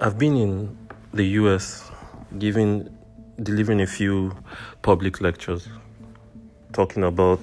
I've 0.00 0.16
been 0.16 0.36
in 0.36 0.78
the 1.12 1.24
US 1.40 1.90
giving 2.38 2.88
delivering 3.42 3.80
a 3.80 3.86
few 3.86 4.32
public 4.80 5.20
lectures 5.20 5.68
talking 6.72 7.02
about 7.02 7.40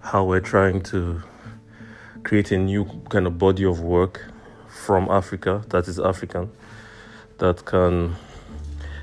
how 0.00 0.22
we're 0.22 0.38
trying 0.38 0.82
to 0.82 1.20
create 2.22 2.52
a 2.52 2.58
new 2.58 2.84
kind 3.08 3.26
of 3.26 3.38
body 3.38 3.64
of 3.64 3.80
work 3.80 4.24
from 4.68 5.10
Africa 5.10 5.64
that 5.70 5.88
is 5.88 5.98
African 5.98 6.52
that 7.38 7.64
can 7.64 8.14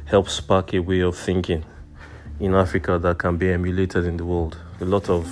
help 0.05 0.29
spark 0.29 0.73
a 0.73 0.79
way 0.79 1.01
of 1.01 1.17
thinking 1.17 1.65
in 2.39 2.55
Africa 2.55 2.97
that 2.99 3.17
can 3.17 3.35
be 3.35 3.51
emulated 3.51 4.05
in 4.05 4.15
the 4.15 4.23
world. 4.23 4.57
A 4.79 4.85
lot 4.85 5.09
of 5.09 5.27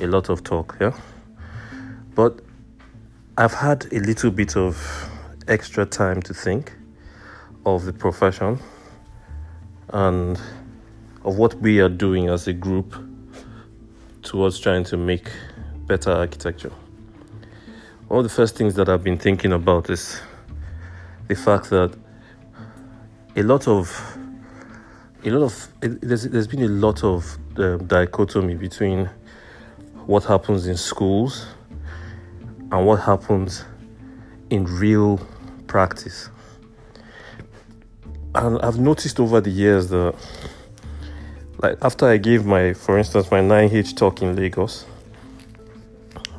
a 0.00 0.06
lot 0.06 0.28
of 0.28 0.44
talk, 0.44 0.76
yeah. 0.80 0.96
But 2.14 2.38
I've 3.36 3.54
had 3.54 3.92
a 3.92 3.98
little 3.98 4.30
bit 4.30 4.56
of 4.56 5.10
extra 5.52 5.84
time 5.84 6.22
to 6.22 6.32
think 6.32 6.72
of 7.66 7.84
the 7.84 7.92
profession 7.92 8.58
and 9.90 10.40
of 11.24 11.36
what 11.36 11.54
we 11.56 11.78
are 11.78 11.90
doing 11.90 12.30
as 12.30 12.48
a 12.48 12.54
group 12.54 12.96
towards 14.22 14.58
trying 14.58 14.82
to 14.82 14.96
make 14.96 15.30
better 15.86 16.10
architecture. 16.10 16.72
One 18.08 18.20
of 18.20 18.24
the 18.24 18.34
first 18.34 18.56
things 18.56 18.74
that 18.76 18.88
I've 18.88 19.04
been 19.04 19.18
thinking 19.18 19.52
about 19.52 19.90
is 19.90 20.22
the 21.28 21.34
fact 21.34 21.68
that 21.68 21.94
a 23.36 23.42
lot 23.42 23.68
of 23.68 24.18
a 25.22 25.30
lot 25.30 25.44
of 25.44 25.68
there's, 25.80 26.24
there's 26.24 26.46
been 26.46 26.62
a 26.62 26.68
lot 26.68 27.04
of 27.04 27.38
um, 27.58 27.86
dichotomy 27.86 28.54
between 28.54 29.10
what 30.06 30.24
happens 30.24 30.66
in 30.66 30.78
schools 30.78 31.46
and 32.70 32.86
what 32.86 33.00
happens 33.00 33.66
in 34.48 34.64
real 34.64 35.20
practice. 35.72 36.28
And 38.34 38.60
I've 38.60 38.78
noticed 38.78 39.18
over 39.18 39.40
the 39.40 39.48
years 39.48 39.88
that, 39.88 40.14
like, 41.62 41.78
after 41.80 42.04
I 42.06 42.18
gave 42.18 42.44
my, 42.44 42.74
for 42.74 42.98
instance, 42.98 43.30
my 43.30 43.40
9H 43.40 43.96
talk 43.96 44.20
in 44.20 44.36
Lagos, 44.36 44.84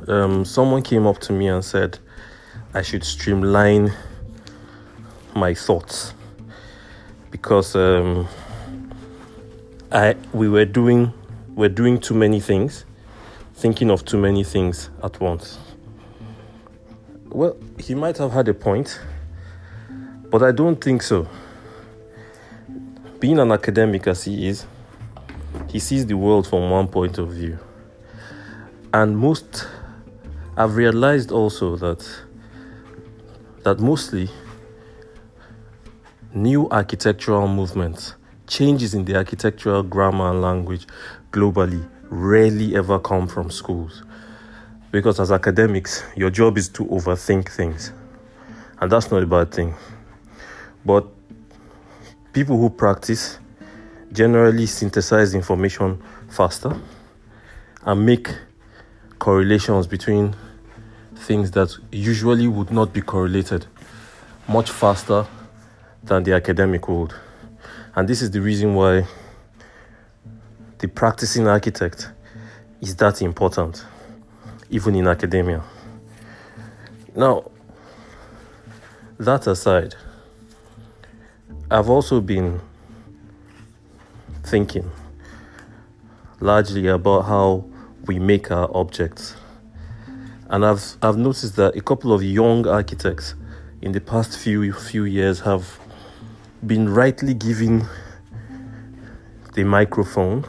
um, 0.06 0.44
someone 0.44 0.82
came 0.82 1.04
up 1.04 1.18
to 1.22 1.32
me 1.32 1.48
and 1.48 1.64
said 1.64 1.98
I 2.74 2.82
should 2.82 3.02
streamline 3.02 3.92
my 5.34 5.52
thoughts 5.52 6.14
because 7.32 7.74
um, 7.74 8.28
I 9.90 10.14
we 10.32 10.48
were 10.48 10.64
doing 10.64 11.12
we're 11.56 11.74
doing 11.82 11.98
too 11.98 12.14
many 12.14 12.38
things, 12.38 12.84
thinking 13.54 13.90
of 13.90 14.04
too 14.04 14.18
many 14.18 14.44
things 14.44 14.90
at 15.02 15.18
once. 15.20 15.58
Well, 17.30 17.56
he 17.80 17.96
might 17.96 18.18
have 18.18 18.30
had 18.30 18.46
a 18.46 18.54
point, 18.54 19.00
but 20.34 20.42
I 20.42 20.50
don't 20.50 20.82
think 20.82 21.00
so. 21.00 21.28
Being 23.20 23.38
an 23.38 23.52
academic 23.52 24.08
as 24.08 24.24
he 24.24 24.48
is, 24.48 24.66
he 25.70 25.78
sees 25.78 26.06
the 26.06 26.14
world 26.14 26.48
from 26.48 26.70
one 26.70 26.88
point 26.88 27.18
of 27.18 27.30
view. 27.30 27.56
And 28.92 29.16
most 29.16 29.68
I've 30.56 30.74
realized 30.74 31.30
also 31.30 31.76
that 31.76 32.04
that 33.62 33.78
mostly 33.78 34.28
new 36.34 36.68
architectural 36.68 37.46
movements, 37.46 38.16
changes 38.48 38.92
in 38.92 39.04
the 39.04 39.14
architectural 39.14 39.84
grammar 39.84 40.30
and 40.30 40.42
language 40.42 40.88
globally 41.30 41.88
rarely 42.10 42.74
ever 42.74 42.98
come 42.98 43.28
from 43.28 43.52
schools. 43.52 44.02
Because 44.90 45.20
as 45.20 45.30
academics, 45.30 46.02
your 46.16 46.30
job 46.30 46.58
is 46.58 46.68
to 46.70 46.86
overthink 46.86 47.50
things. 47.50 47.92
And 48.80 48.90
that's 48.90 49.12
not 49.12 49.22
a 49.22 49.26
bad 49.26 49.52
thing. 49.52 49.76
But 50.84 51.06
people 52.32 52.58
who 52.58 52.70
practice 52.70 53.38
generally 54.12 54.66
synthesize 54.66 55.34
information 55.34 56.02
faster 56.28 56.76
and 57.84 58.06
make 58.06 58.28
correlations 59.18 59.86
between 59.86 60.36
things 61.16 61.50
that 61.52 61.76
usually 61.90 62.46
would 62.46 62.70
not 62.70 62.92
be 62.92 63.00
correlated 63.00 63.66
much 64.46 64.70
faster 64.70 65.26
than 66.02 66.22
the 66.22 66.32
academic 66.34 66.88
world. 66.88 67.14
And 67.96 68.08
this 68.08 68.20
is 68.20 68.30
the 68.30 68.40
reason 68.40 68.74
why 68.74 69.06
the 70.78 70.88
practicing 70.88 71.46
architect 71.46 72.10
is 72.80 72.96
that 72.96 73.22
important, 73.22 73.84
even 74.68 74.94
in 74.94 75.06
academia. 75.06 75.62
Now, 77.16 77.50
that 79.18 79.46
aside, 79.46 79.94
I've 81.70 81.88
also 81.88 82.20
been 82.20 82.60
thinking 84.42 84.90
largely 86.38 86.88
about 86.88 87.22
how 87.22 87.64
we 88.04 88.18
make 88.18 88.50
our 88.50 88.68
objects. 88.76 89.34
And 90.50 90.64
I've, 90.64 90.84
I've 91.00 91.16
noticed 91.16 91.56
that 91.56 91.74
a 91.74 91.80
couple 91.80 92.12
of 92.12 92.22
young 92.22 92.66
architects 92.66 93.34
in 93.80 93.92
the 93.92 94.00
past 94.00 94.38
few, 94.38 94.74
few 94.74 95.04
years 95.04 95.40
have 95.40 95.78
been 96.66 96.86
rightly 96.86 97.32
given 97.32 97.86
the 99.54 99.64
microphone 99.64 100.44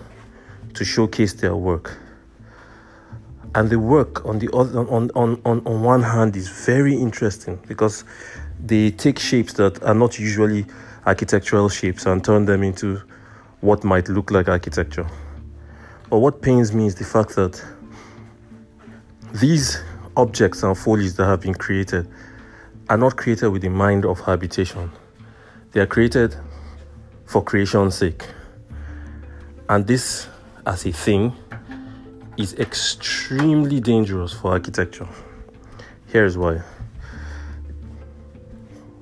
to 0.74 0.84
showcase 0.84 1.32
their 1.34 1.56
work. 1.56 1.98
And 3.56 3.70
the 3.70 3.80
work 3.80 4.26
on 4.26 4.40
the 4.40 4.54
other 4.54 4.80
on, 4.82 5.12
on, 5.16 5.42
on, 5.46 5.62
on 5.66 5.82
one 5.82 6.04
hand 6.04 6.36
is 6.36 6.50
very 6.50 6.94
interesting 6.94 7.58
because 7.70 8.04
they 8.62 8.92
take 8.92 9.18
shapes 9.18 9.54
that 9.54 9.82
are 9.82 9.96
not 9.96 10.20
usually 10.20 10.66
architectural 11.06 11.70
shapes 11.70 12.06
and 12.06 12.24
turn 12.24 12.46
them 12.46 12.64
into 12.64 13.02
what 13.62 13.84
might 13.84 14.10
look 14.10 14.32
like 14.32 14.48
architecture. 14.48 15.08
But 16.10 16.20
what 16.20 16.42
pains 16.42 16.74
me 16.74 16.88
is 16.88 16.96
the 16.96 17.04
fact 17.04 17.36
that 17.36 17.64
these 19.34 19.82
objects 20.16 20.64
and 20.64 20.78
folies 20.78 21.16
that 21.18 21.26
have 21.26 21.42
been 21.42 21.54
created 21.54 22.08
are 22.90 22.98
not 22.98 23.18
created 23.18 23.50
with 23.50 23.62
the 23.62 23.70
mind 23.70 24.06
of 24.06 24.20
habitation. 24.22 24.92
They 25.72 25.82
are 25.82 25.88
created 25.88 26.36
for 27.26 27.44
creation's 27.44 27.96
sake. 27.96 28.26
And 29.68 29.86
this, 29.88 30.28
as 30.66 30.86
a 30.86 30.92
thing, 30.92 31.34
is 32.38 32.54
extremely 32.54 33.80
dangerous 33.80 34.32
for 34.32 34.52
architecture. 34.52 35.08
Here's 36.06 36.38
why. 36.38 36.62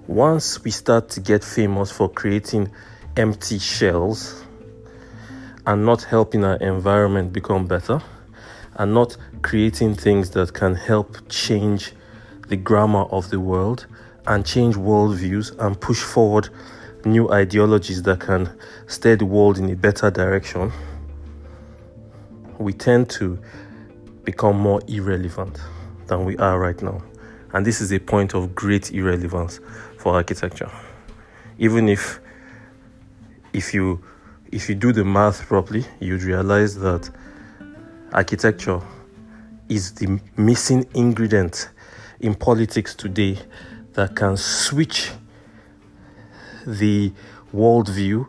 Once 0.08 0.62
we 0.66 0.70
start 0.70 1.08
to 1.08 1.22
get 1.22 1.46
famous 1.46 1.90
for 1.90 2.10
creating 2.10 2.70
empty 3.16 3.58
shells 3.58 4.44
and 5.66 5.86
not 5.86 6.04
helping 6.04 6.44
our 6.44 6.58
environment 6.58 7.32
become 7.32 7.66
better, 7.66 8.02
and 8.76 8.94
not 8.94 9.16
creating 9.42 9.96
things 9.96 10.32
that 10.32 10.54
can 10.54 10.76
help 10.76 11.18
change 11.30 11.94
the 12.50 12.58
grammar 12.58 13.04
of 13.12 13.30
the 13.30 13.40
world 13.40 13.86
and 14.28 14.46
change 14.46 14.76
worldviews 14.76 15.58
and 15.60 15.80
push 15.80 16.02
forward 16.02 16.50
new 17.06 17.32
ideologies 17.32 18.04
that 18.04 18.20
can 18.20 18.50
steer 18.88 19.16
the 19.16 19.26
world 19.26 19.58
in 19.58 19.70
a 19.70 19.76
better 19.76 20.12
direction, 20.12 20.70
we 22.58 22.74
tend 22.74 23.10
to 23.10 23.40
become 24.26 24.58
more 24.58 24.82
irrelevant 24.90 25.62
than 26.08 26.26
we 26.26 26.36
are 26.38 26.60
right 26.60 26.82
now. 26.82 27.02
And 27.54 27.66
this 27.66 27.82
is 27.82 27.94
a 27.94 28.00
point 28.00 28.34
of 28.34 28.56
great 28.56 28.92
irrelevance 28.92 29.60
for 30.00 30.16
architecture. 30.16 30.72
Even 31.60 31.88
if 31.88 32.20
if 33.54 33.74
you 33.74 34.04
if 34.52 34.70
you 34.70 34.76
do 34.76 34.92
the 34.92 35.06
math 35.06 35.46
properly, 35.48 35.86
you'd 36.00 36.24
realize 36.24 36.76
that 36.80 37.10
architecture 38.12 38.82
is 39.70 39.94
the 39.94 40.20
missing 40.36 40.86
ingredient 40.94 41.70
in 42.20 42.36
politics 42.36 42.96
today 42.96 43.38
that 43.94 44.16
can 44.16 44.36
switch 44.36 45.12
the 46.66 47.12
worldview 47.54 48.26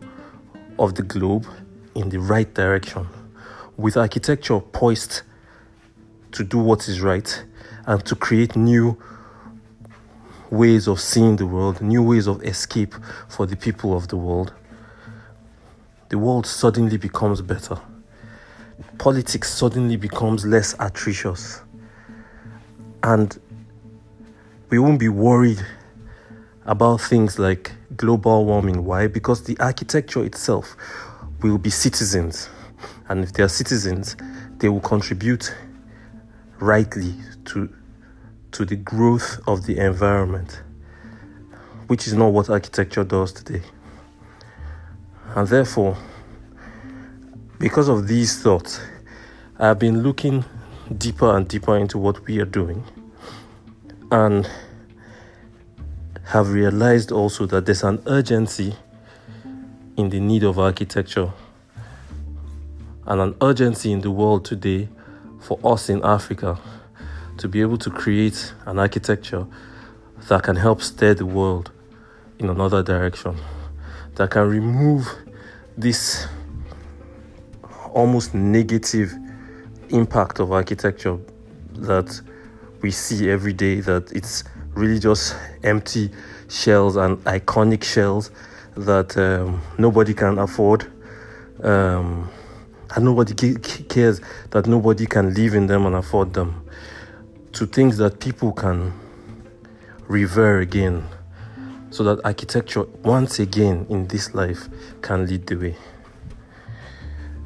of 0.79 0.94
the 0.94 1.03
globe 1.03 1.47
in 1.94 2.09
the 2.09 2.19
right 2.19 2.53
direction, 2.55 3.06
with 3.77 3.97
architecture 3.97 4.61
poised 4.61 5.23
to 6.32 6.44
do 6.44 6.59
what 6.59 6.88
is 6.88 7.00
right 7.00 7.44
and 7.87 8.05
to 8.05 8.15
create 8.17 8.56
new 8.56 8.99
ways 10.55 10.87
of 10.89 11.01
seeing 11.01 11.37
the 11.37 11.47
world, 11.47 11.81
new 11.81 12.03
ways 12.03 12.27
of 12.27 12.43
escape 12.45 12.95
for 13.29 13.47
the 13.47 13.56
people 13.56 13.97
of 13.97 14.09
the 14.09 14.17
world, 14.17 14.53
the 16.09 16.19
world 16.19 16.47
suddenly 16.47 16.97
becomes 16.97 17.41
better. 17.43 17.77
Politics 18.99 19.51
suddenly 19.51 19.97
becomes 19.97 20.45
less 20.45 20.75
atrocious. 20.79 21.62
And 23.03 23.39
we 24.71 24.79
won't 24.79 24.99
be 24.99 25.09
worried 25.09 25.65
about 26.67 27.01
things 27.01 27.39
like 27.39 27.73
global 27.97 28.45
warming. 28.47 28.85
Why? 28.85 29.06
Because 29.06 29.45
the 29.45 29.59
architecture 29.59 30.25
itself 30.25 30.77
will 31.43 31.59
be 31.59 31.71
citizens. 31.71 32.49
And 33.09 33.23
if 33.23 33.33
they 33.33 33.43
are 33.43 33.49
citizens, 33.49 34.17
they 34.59 34.69
will 34.69 34.81
contribute 34.81 35.55
rightly 36.59 37.15
to, 37.47 37.69
to 38.55 38.65
the 38.65 38.77
growth 38.77 39.41
of 39.47 39.67
the 39.67 39.79
environment. 39.79 40.62
which 41.87 42.06
is 42.06 42.15
not 42.15 42.33
what 42.33 42.49
architecture 42.49 43.05
does 43.05 43.33
today. 43.33 43.62
And 45.35 45.47
therefore, 45.49 45.97
because 47.59 47.89
of 47.89 48.09
these 48.09 48.43
thoughts, 48.43 48.81
I've 49.59 49.79
been 49.79 50.03
looking 50.03 50.45
deeper 50.97 51.37
and 51.37 51.47
deeper 51.47 51.77
into 51.77 51.99
what 51.99 52.27
we 52.27 52.41
are 52.41 52.47
doing 52.47 52.85
and 54.11 54.49
have 56.25 56.53
realized 56.53 57.12
also 57.12 57.47
that 57.47 57.67
there's 57.67 57.83
an 57.83 58.03
urgency 58.06 58.75
in 59.97 60.09
the 60.09 60.21
need 60.21 60.43
of 60.43 60.59
architecture 60.59 61.33
and 63.06 63.21
an 63.21 63.35
urgency 63.43 63.93
in 63.93 64.01
the 64.01 64.11
world 64.11 64.45
today 64.45 64.89
for 65.41 65.59
us 65.65 65.89
in 65.89 66.03
Africa 66.05 66.59
to 67.38 67.48
be 67.48 67.60
able 67.60 67.78
to 67.78 67.90
create 67.90 68.52
an 68.66 68.78
architecture 68.78 69.46
that 70.28 70.42
can 70.42 70.56
help 70.56 70.81
steer 70.81 71.14
the 71.14 71.26
world 71.26 71.70
in 72.38 72.48
another 72.48 72.82
direction, 72.82 73.36
that 74.14 74.31
can 74.31 74.48
remove 74.48 75.08
this 75.76 76.26
almost 77.92 78.34
negative 78.34 79.12
impact 79.90 80.40
of 80.40 80.52
architecture 80.52 81.19
that 81.72 82.20
we 82.81 82.90
see 82.90 83.31
every 83.31 83.52
day, 83.52 83.81
that 83.81 84.10
it's 84.12 84.44
really 84.75 84.98
just 84.98 85.36
empty 85.62 86.10
shells 86.48 86.96
and 86.96 87.19
iconic 87.25 87.82
shells 87.84 88.31
that 88.76 89.16
um, 89.16 89.60
nobody 89.78 90.14
can 90.14 90.38
afford. 90.38 90.90
Um, 91.62 92.31
and 92.94 93.04
nobody 93.04 93.34
cares 93.88 94.20
that 94.50 94.66
nobody 94.66 95.06
can 95.06 95.34
live 95.34 95.54
in 95.54 95.66
them 95.66 95.86
and 95.86 95.96
afford 95.96 96.34
them 96.34 96.64
to 97.55 97.67
things 97.67 97.97
that 97.99 98.21
people 98.21 98.53
can 98.53 98.93
revere 100.09 100.61
again 100.61 101.06
so 101.91 102.03
that 102.03 102.21
architecture 102.25 102.83
once 103.03 103.39
again 103.39 103.87
in 103.89 104.09
this 104.09 104.35
life 104.35 104.69
can 105.03 105.27
lead 105.27 105.47
the 105.47 105.55
way. 105.55 105.77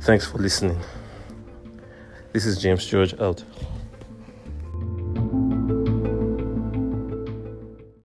Thanks 0.01 0.27
for 0.27 0.39
listening. 0.39 0.81
This 2.33 2.47
is 2.47 2.61
james 2.61 2.85
george 2.87 3.15
out 3.21 3.43